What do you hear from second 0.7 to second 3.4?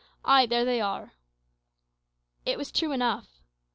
are." It was true enough.